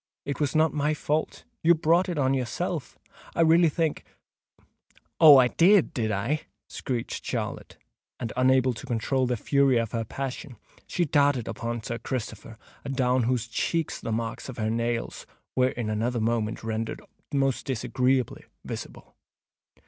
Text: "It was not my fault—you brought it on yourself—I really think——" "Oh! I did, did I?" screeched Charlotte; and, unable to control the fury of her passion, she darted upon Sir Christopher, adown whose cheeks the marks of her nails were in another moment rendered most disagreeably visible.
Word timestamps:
"It 0.25 0.39
was 0.39 0.55
not 0.55 0.73
my 0.73 0.95
fault—you 0.95 1.75
brought 1.75 2.09
it 2.09 2.17
on 2.17 2.33
yourself—I 2.33 3.41
really 3.41 3.69
think——" 3.69 4.03
"Oh! 5.19 5.37
I 5.37 5.47
did, 5.49 5.93
did 5.93 6.09
I?" 6.11 6.47
screeched 6.67 7.23
Charlotte; 7.23 7.77
and, 8.19 8.33
unable 8.35 8.73
to 8.73 8.87
control 8.87 9.27
the 9.27 9.37
fury 9.37 9.77
of 9.77 9.91
her 9.91 10.03
passion, 10.03 10.57
she 10.87 11.05
darted 11.05 11.47
upon 11.47 11.83
Sir 11.83 11.99
Christopher, 11.99 12.57
adown 12.83 13.25
whose 13.25 13.47
cheeks 13.47 14.01
the 14.01 14.11
marks 14.11 14.49
of 14.49 14.57
her 14.57 14.71
nails 14.71 15.27
were 15.55 15.69
in 15.69 15.87
another 15.87 16.19
moment 16.19 16.63
rendered 16.63 16.99
most 17.31 17.67
disagreeably 17.67 18.45
visible. 18.65 19.15